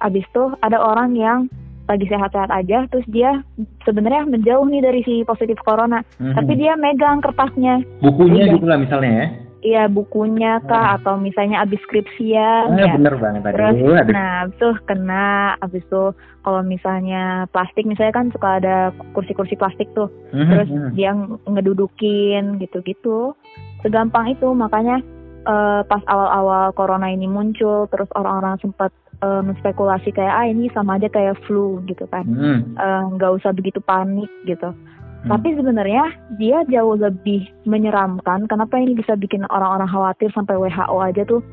[0.00, 1.38] abis itu ada orang yang
[1.84, 3.42] lagi sehat-sehat aja, terus dia
[3.82, 6.38] sebenarnya menjauh nih dari si positif corona, Mhm.
[6.38, 9.26] tapi dia megang kertasnya, bukunya gitu lah misalnya ya.
[9.60, 12.94] Iya bukunya kah atau misalnya abis skripsian, Ah, ya.
[12.96, 13.54] bener banget tadi.
[13.56, 14.12] Terus, Aduh, aduh.
[14.12, 15.28] nah, tuh kena,
[15.60, 16.04] abis itu
[16.40, 18.76] kalau misalnya plastik, misalnya kan suka ada
[19.12, 20.90] kursi-kursi plastik tuh, Mhm, terus mhm.
[20.96, 21.10] dia
[21.44, 23.36] ngedudukin gitu-gitu
[23.80, 25.00] segampang itu makanya
[25.40, 31.00] eh, pas awal-awal corona ini muncul terus orang-orang sempat eh, menspekulasi kayak ah ini sama
[31.00, 32.76] aja kayak flu gitu kan Mhm.
[32.76, 34.72] Eh, nggak usah begitu panik gitu
[35.20, 35.36] Hmm.
[35.36, 36.04] tapi sebenarnya
[36.40, 41.44] dia jauh lebih menyeramkan kenapa ini bisa bikin orang-orang khawatir sampai WHO aja tuh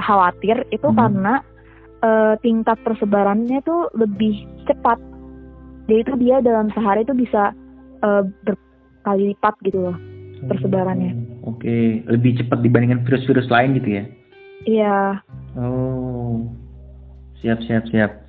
[0.00, 0.96] khawatir itu Hmm.
[0.96, 1.34] karena
[2.00, 4.96] eh, tingkat persebarannya tuh lebih cepat
[5.84, 7.52] jadi itu dia dalam sehari itu bisa
[8.00, 9.96] eh, berkali lipat gitu loh
[10.40, 11.44] persebarannya.
[11.44, 14.04] Oke, lebih cepat dibandingkan virus-virus lain gitu ya.
[14.64, 14.96] Iya,
[15.60, 16.46] Oh.
[17.40, 18.24] Siap, siap, siap.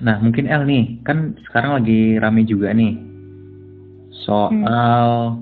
[0.00, 3.09] Nah, mungkin El nih, kan sekarang lagi rame juga nih
[4.22, 5.38] soal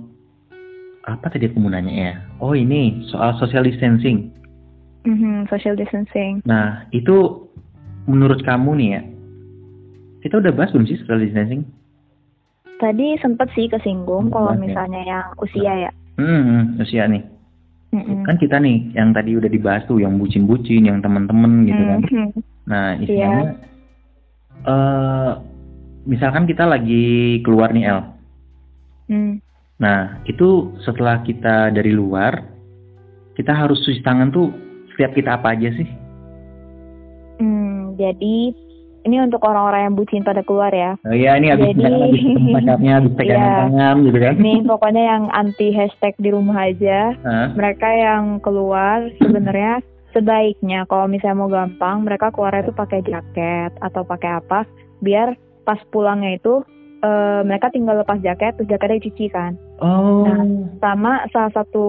[1.05, 2.13] apa tadi aku mau nanya ya?
[2.39, 4.31] Oh, ini soal social distancing.
[5.03, 6.45] mhm, social distancing.
[6.45, 7.49] Nah, itu
[8.05, 9.03] menurut kamu nih ya,
[10.21, 11.65] kita udah bahas belum sih social distancing?
[12.77, 14.61] Tadi sempet sih kesinggung Hmm, kalau oke.
[14.61, 15.91] misalnya yang usia ya.
[16.21, 17.25] Hmm, usia nih.
[17.89, 18.29] Mhm.
[18.29, 22.01] Kan kita nih, yang tadi udah dibahas tuh, yang bucin-bucin, yang temen-temen gitu kan.
[22.05, 22.31] Mhm.
[22.69, 23.49] Nah, istilahnya,
[24.69, 25.31] eh
[26.05, 28.01] misalkan kita lagi keluar nih El.
[29.09, 29.41] Hmm.
[29.79, 32.43] Nah, itu setelah kita dari luar,
[33.35, 34.51] kita harus cuci tangan tuh
[34.93, 35.89] setiap kita apa aja sih?
[37.39, 38.51] Hmm, jadi
[39.07, 40.99] ini untuk orang-orang yang bucin pada keluar ya.
[41.07, 43.59] Oh iya, ini habis Jadi- pacarnya, habis pegangan Iya.
[43.63, 44.35] tangan gitu kan.
[44.37, 47.15] Nih pokoknya yang anti hashtag di rumah aja.
[47.23, 47.55] Hah?
[47.55, 49.79] Mereka yang keluar sebenarnya
[50.11, 54.65] sebaiknya kalau misalnya mau gampang mereka keluarnya itu pakai jaket atau pakai apa
[54.99, 56.65] biar pas pulangnya itu
[56.99, 59.55] eh, mereka tinggal lepas jaket terus jaketnya dicuci kan.
[59.79, 60.27] Oh.
[60.27, 60.43] Nah,
[60.77, 61.85] sama salah satu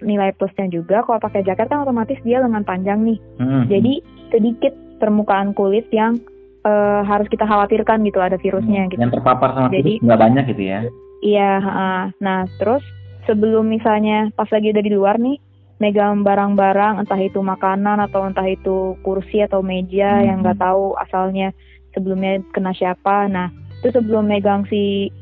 [0.00, 3.64] nilai plusnya juga kalau pakai jaket kan otomatis dia lengan panjang nih Hmm.
[3.66, 6.18] jadi sedikit permukaan kulit yang
[6.60, 10.44] eh, harus kita khawatirkan gitu ada virusnya gitu Yang terpapar sama Jadi- virus nggak banyak
[10.48, 10.80] gitu ya?
[11.20, 11.94] iya ha-ha.
[12.18, 12.82] nah terus
[13.24, 15.38] sebelum misalnya pas lagi udah di luar nih
[15.78, 20.26] megang barang-barang entah itu makanan atau entah itu kursi atau meja Hmm.
[20.26, 21.54] yang nggak tahu asalnya
[21.88, 25.12] sebelumnya kena siapa nah itu sebelum megang si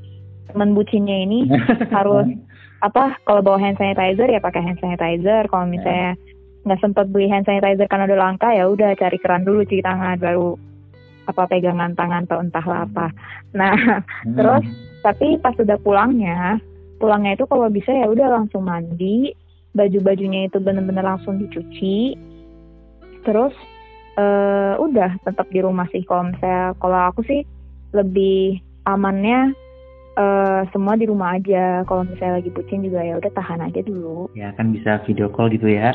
[0.49, 1.45] teman bucinnya ini
[1.97, 2.25] harus
[2.85, 5.49] apa kalau bawa hand sanitizer ya pakai hand sanitizer.
[5.49, 6.17] Kalau misalnya
[6.67, 10.19] nggak sempat beli hand sanitizer karena udah langka ya udah cari keran dulu cuci tangan
[10.19, 10.59] baru
[11.27, 13.07] apa pegangan tangan atau entahlah apa.
[13.55, 13.75] Nah
[14.27, 14.35] Hmm.
[14.35, 14.65] terus
[15.03, 16.59] tapi pas sudah pulangnya
[16.99, 19.37] pulangnya itu kalau bisa ya udah langsung mandi
[19.77, 22.17] baju-bajunya itu bener-bener langsung dicuci.
[23.27, 23.53] Terus
[24.17, 27.45] eh udah tetap di rumah sih kalau misalnya kalau aku sih
[27.97, 29.57] lebih amannya
[30.15, 34.29] eh semua di rumah aja kalau misalnya lagi bucin juga ya udah tahan aja dulu
[34.33, 35.93] Ya kan bisa video call gitu ya?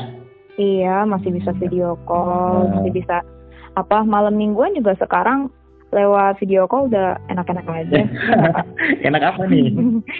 [0.54, 2.72] iya masih bisa video call Hmm.
[2.76, 3.24] masih bisa
[3.72, 5.48] apa malam mingguan juga sekarang
[5.90, 8.04] lewat video call udah enak-enak aja
[9.08, 9.72] Enak apa nih?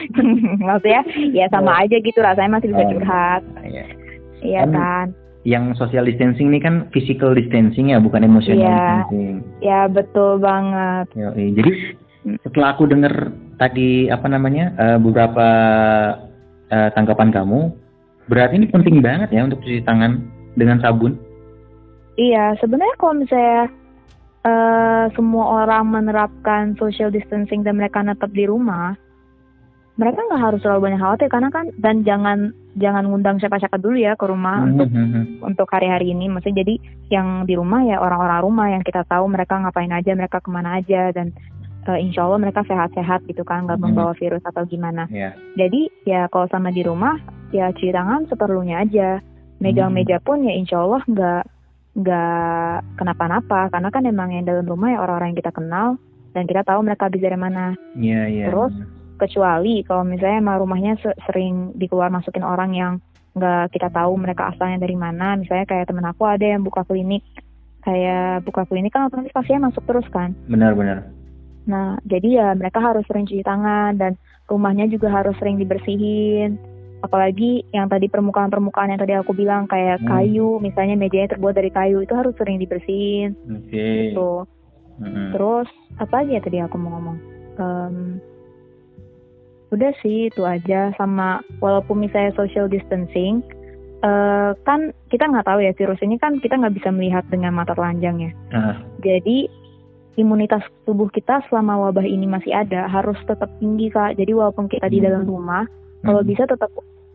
[0.58, 2.90] maksudnya ya sama aja gitu rasanya masih bisa Oh.
[2.92, 3.84] curhat Ya.
[4.42, 5.06] iya Kan- kan
[5.42, 8.74] Yang social distancing ini kan physical distancing ya, bukan emotional Iya.
[8.78, 9.28] distancing.
[9.58, 11.46] ya betul banget Yoi.
[11.58, 11.72] Jadi
[12.22, 12.38] Hmm.
[12.46, 15.46] setelah aku dengar tadi apa namanya eh, beberapa
[16.70, 17.74] eh, tanggapan kamu,
[18.30, 20.22] berarti ini penting banget ya untuk cuci tangan
[20.54, 21.18] dengan sabun.
[22.14, 23.72] iya sebenarnya kalau misalnya
[24.44, 28.94] uh, semua orang menerapkan social distancing dan mereka tetap di rumah,
[29.92, 32.38] mereka nggak harus terlalu banyak khawatir karena kan dan jangan
[32.80, 35.24] jangan ngundang siapa-siapa dulu ya ke rumah Hmm, untuk hmm, hmm.
[35.44, 36.32] untuk hari-hari ini.
[36.32, 36.74] Maksudnya jadi
[37.12, 40.80] yang di rumah ya orang-orang rumah yang kita tahu mereka ngapain aja, mereka ke mana
[40.80, 41.36] aja dan
[41.84, 45.04] uh, insya Allah mereka sehat-sehat gitu kan, nggak membawa virus atau gimana.
[45.12, 45.36] Ya.
[45.60, 47.20] Jadi ya kalau sama di rumah
[47.52, 49.20] ya cuci tangan seperlunya aja.
[49.62, 51.42] Megang meja pun ya insya Allah nggak
[51.92, 56.00] nggak kenapa-napa karena kan emang yang dalam rumah ya orang-orang yang kita kenal
[56.32, 57.76] dan kita tahu mereka habis dari mana.
[57.94, 58.46] Iya, iya.
[58.48, 59.01] Terus?
[59.22, 62.92] Kecuali kalau misalnya emang rumahnya se- sering dikeluar masukin orang yang
[63.38, 65.38] nggak kita tahu mereka asalnya dari mana.
[65.38, 67.22] Misalnya kayak temen aku ada yang buka klinik
[67.86, 70.34] kayak buka klinik kan otomatis pasiennya masuk terus kan.
[70.50, 71.06] Benar-benar.
[71.62, 74.18] Nah, jadi ya mereka harus sering cuci tangan dan
[74.50, 76.58] rumahnya juga harus sering dibersihin.
[77.02, 80.06] Apalagi yang tadi permukaan-permukaan yang tadi aku bilang kayak Hmm.
[80.06, 84.10] kayu, misalnya mejanya terbuat dari kayu itu harus sering dibersihin Oke.
[84.10, 84.46] gitu.
[85.02, 85.34] Mm-mm.
[85.34, 85.66] Terus
[85.98, 87.18] apa lagi ya tadi aku mau ngomong?
[87.58, 87.96] Em,
[89.72, 93.40] udah sih itu aja sama walaupun misalnya social distancing,
[94.04, 97.72] eh, kan kita nggak tahu ya virus ini kan kita nggak bisa melihat dengan mata
[97.72, 98.32] telanjang ya.
[98.52, 99.48] Ah, Jadi
[100.20, 104.20] imunitas tubuh kita selama wabah ini masih ada harus tetap tinggi kak.
[104.20, 105.06] Jadi walaupun kita di Hmm.
[105.08, 105.64] dalam rumah,
[106.04, 106.28] kalau mm.
[106.28, 106.68] bisa tetap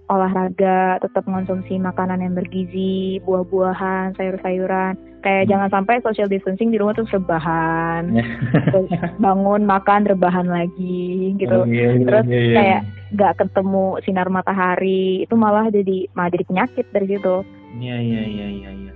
[0.09, 4.95] olahraga, tetap mengonsumsi makanan yang bergizi, buah-buahan, sayur-sayuran.
[5.27, 5.51] Kayak Hmm.
[5.51, 8.23] jangan sampai social distancing di rumah tuh rebahan, Ya.
[8.71, 8.87] terus
[9.19, 11.51] bangun makan rebahan lagi gitu.
[11.51, 12.55] Oh, iya, iya, Terus iya, iya.
[12.55, 17.43] kayak nggak ketemu sinar matahari itu malah jadi malah jadi penyakit dari situ.
[17.75, 18.91] Iya, iya, iya, iya, iya.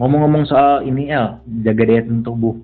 [0.00, 2.56] Ngomong-ngomong soal ini El, jaga daya tahan tubuh.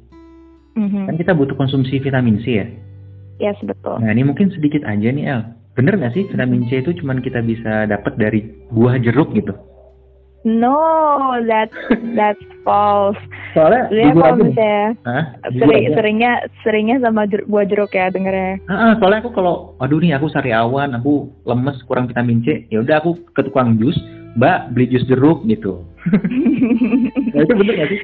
[0.80, 1.12] Mhm.
[1.12, 2.66] Kan kita butuh konsumsi vitamin C ya.
[3.44, 4.00] Yes betul.
[4.00, 5.52] Nah, ini mungkin sedikit aja nih El.
[5.76, 8.40] Bener nggak sih vitamin C itu cuman kita bisa dapat dari
[8.72, 9.52] buah jeruk gitu?
[10.42, 11.74] No, that's
[12.18, 13.18] that's false.
[13.54, 15.24] Soalnya jujur kalau misalnya Hah?
[15.54, 15.94] Jujur sering, aja.
[15.94, 16.32] seringnya
[16.66, 18.58] seringnya sama buah jeruk ya dengernya.
[18.66, 22.82] Ah, ah, soalnya aku kalau aduh nih aku sariawan, aku lemes kurang vitamin C, ya
[22.82, 23.94] udah aku ke tukang jus,
[24.34, 25.82] Mbak beli jus jeruk gitu.
[27.32, 28.00] Nah, itu bener nggak sih?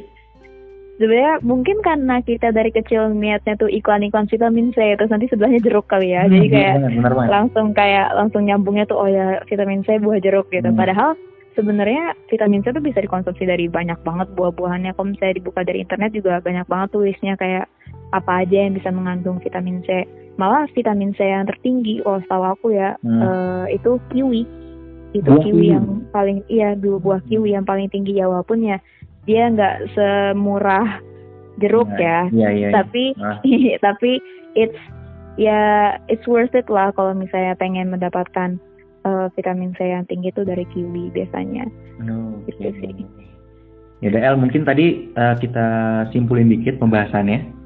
[0.99, 5.85] Sebenarnya mungkin karena kita dari kecil niatnya tuh iklan-iklan vitamin C terus nanti sebelahnya jeruk
[5.87, 6.25] kali ya.
[6.27, 10.19] Jadi Hmm, kayak bener, bener langsung kayak langsung nyambungnya tuh oh ya vitamin C buah
[10.19, 10.67] jeruk gitu.
[10.67, 10.81] Hmm.
[10.81, 11.13] Padahal
[11.59, 14.95] sebenarnya vitamin C tuh bisa dikonsumsi dari banyak banget buah-buahannya.
[14.95, 17.67] Kalau misalnya dibuka dari internet juga banyak banget tulisnya kayak
[18.15, 20.07] apa aja yang bisa mengandung vitamin C.
[20.39, 23.19] Malah vitamin C yang tertinggi, oh setahu aku ya Hmm.
[23.19, 24.47] eh, itu kiwi.
[25.19, 28.79] Itu Buah kiwi yang paling iya dua buah kiwi yang paling tinggi ya walaupun ya
[29.27, 31.03] dia nggak semurah
[31.59, 32.19] jeruk Nah, ya.
[32.31, 32.69] Iya, iya.
[32.69, 32.69] iya.
[32.71, 33.43] Tapi Ah.
[33.91, 34.23] tapi
[34.55, 34.79] it's
[35.35, 35.59] ya
[36.07, 38.63] it's worth it lah kalau misalnya pengen mendapatkan
[39.09, 41.65] eh, vitamin C yang tinggi itu dari kiwi biasanya.
[42.05, 42.93] Aduh, Gitu sih.
[44.05, 45.67] Ya El, mungkin tadi eh, kita
[46.13, 47.57] simpulin dikit pembahasannya.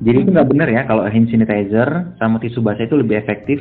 [0.00, 3.60] Jadi itu nggak benar ya kalau hand sanitizer sama tisu basah itu lebih efektif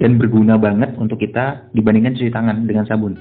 [0.00, 3.14] dan berguna banget untuk kita dibandingkan cuci tangan dengan sabun.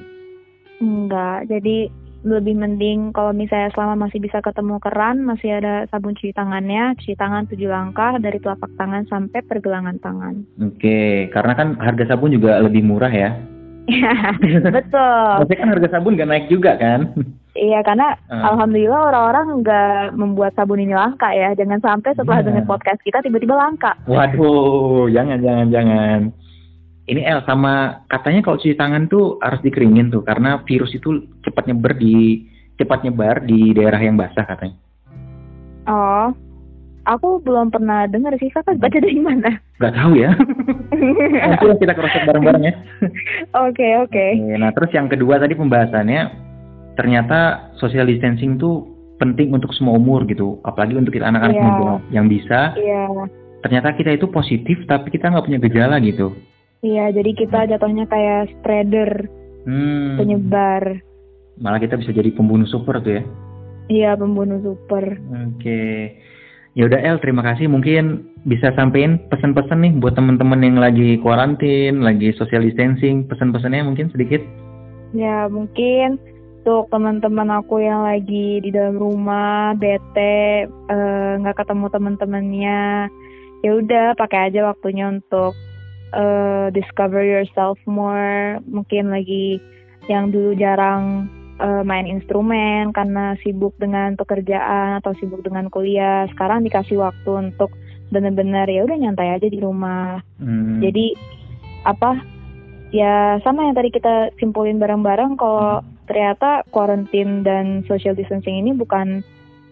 [0.80, 1.92] Enggak, jadi
[2.24, 7.14] lebih mending kalau misalnya selama masih bisa ketemu keran, masih ada sabun cuci tangannya, cuci
[7.14, 10.48] tangan tujuh langkah dari telapak tangan sampai pergelangan tangan.
[10.64, 13.36] Oke, karena kan harga sabun juga lebih murah ya.
[14.64, 15.28] Betul.
[15.44, 17.12] Tapi kan harga sabun nggak naik juga kan?
[17.54, 18.56] Iya, karena Ah.
[18.56, 21.54] alhamdulillah orang-orang nggak membuat sabun ini langka ya.
[21.54, 22.48] Jangan sampai setelah Iya.
[22.50, 23.94] dengar podcast kita tiba-tiba langka.
[24.08, 26.20] Waduh, jangan jangan jangan.
[27.04, 31.68] Ini El sama katanya kalau cuci tangan tuh harus dikeringin tuh karena virus itu cepat
[31.68, 32.48] nyebar di
[32.80, 34.80] cepat nyebar di daerah yang basah katanya.
[35.84, 36.32] Oh,
[37.04, 38.48] aku belum pernah dengar sih.
[38.48, 39.60] Kakak baca dari mana?
[39.84, 40.32] Gak tahu ya.
[41.52, 42.74] Nanti kita cross check bareng-bareng ya.
[43.68, 44.26] Oke, oke.
[44.40, 46.22] Oke, Nah terus yang kedua tadi pembahasannya
[46.96, 48.88] ternyata social distancing tuh
[49.20, 51.66] penting untuk semua umur gitu, apalagi untuk kita anak-anak Iya.
[51.68, 52.72] muda yang bisa.
[52.80, 53.28] Iya,
[53.60, 56.32] Ternyata kita itu positif tapi kita nggak punya gejala gitu.
[56.84, 57.10] Iya.
[57.10, 59.26] Jadi kita jatuhnya kayak spreader,
[59.64, 60.20] Hmm.
[60.20, 61.00] penyebar.
[61.58, 63.24] Malah kita bisa jadi pembunuh super tuh ya.
[63.88, 65.20] Iya, pembunuh super.
[65.32, 66.16] Oke.
[66.74, 67.70] Ya udah El, terima kasih.
[67.70, 74.10] Mungkin bisa sampein pesan-pesan nih buat teman-teman yang lagi kuarantin, lagi social distancing, pesan-pesannya mungkin
[74.10, 74.42] sedikit.
[75.14, 76.18] Ya, mungkin
[76.64, 82.82] untuk teman-teman aku yang lagi di dalam rumah, bete, eh, nggak ketemu teman-temannya,
[83.62, 85.54] ya udah pakai aja waktunya untuk
[86.14, 88.62] eh, discover yourself more.
[88.70, 89.60] Mungkin lagi
[90.08, 91.28] yang dulu jarang
[91.60, 97.74] eh, main instrumen karena sibuk dengan pekerjaan atau sibuk dengan kuliah, sekarang dikasih waktu untuk
[98.14, 100.22] bener-bener ya udah nyantai aja di rumah.
[100.38, 100.78] Hmm.
[100.80, 101.18] Jadi
[101.84, 102.22] apa
[102.94, 109.26] ya sama yang tadi kita simpulin bareng-bareng kalau ternyata quarantine dan social distancing ini bukan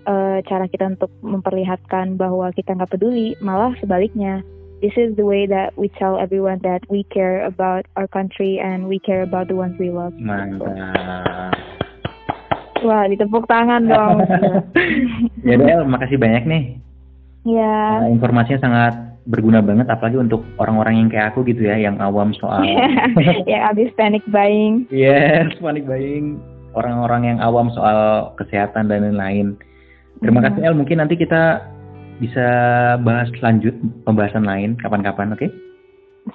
[0.10, 4.42] uh, cara kita untuk memperlihatkan bahwa kita nggak peduli, malah sebaliknya.
[4.82, 8.90] This is the way that we tell everyone that we care about our country and
[8.90, 10.18] we care about the ones we love.
[10.18, 11.54] Mantap.
[12.82, 14.26] Wah, ditepuk tangan dong.
[15.46, 16.64] ya Del, makasih banyak nih.
[17.46, 18.02] Ya.
[18.02, 18.94] Uh, informasinya sangat
[19.30, 22.66] berguna banget, apalagi untuk orang-orang yang kayak aku gitu ya, yang awam soal.
[23.46, 24.90] ya, abis panic buying.
[24.90, 26.42] Yes, panic buying.
[26.74, 29.62] Orang-orang yang awam soal kesehatan dan lain-lain.
[30.26, 31.62] Terima kasih El, mungkin nanti kita
[32.18, 32.48] bisa
[33.06, 35.40] bahas lanjut pembahasan lain kapan-kapan, oke?
[35.40, 35.52] Okay?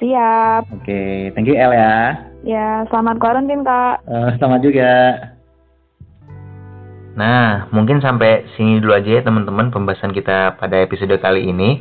[0.01, 0.63] Siap.
[0.75, 1.15] Oke, okay.
[1.35, 2.17] thank you El ya.
[2.43, 4.03] Ya, selamat karantin kak.
[4.07, 4.93] Uh, selamat juga.
[7.17, 11.81] Nah, mungkin sampai sini dulu aja ya teman-teman pembahasan kita pada episode kali ini.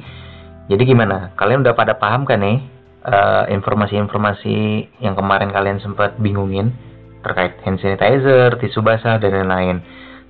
[0.71, 1.36] Jadi gimana?
[1.36, 2.63] Kalian udah pada paham kan nih
[3.05, 6.73] uh, informasi-informasi yang kemarin kalian sempat bingungin
[7.25, 9.81] terkait hand sanitizer, tisu basah dan lain-lain.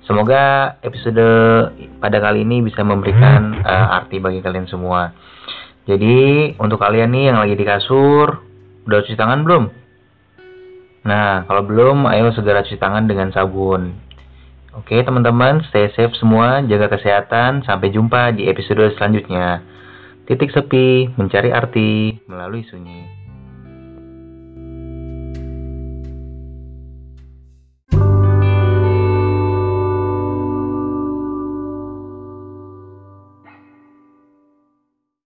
[0.06, 1.26] Semoga episode
[1.98, 5.10] pada kali ini bisa memberikan uh, arti bagi kalian semua.
[5.82, 8.38] Jadi untuk kalian nih yang lagi di kasur,
[8.86, 9.64] udah cuci tangan belum?
[11.06, 13.94] Nah, kalau belum, ayo segera cuci tangan dengan sabun.
[14.78, 19.62] Oke teman-teman, stay safe semua, jaga kesehatan, sampai jumpa di episode selanjutnya.
[20.26, 23.15] Titik sepi, mencari arti melalui sunyi.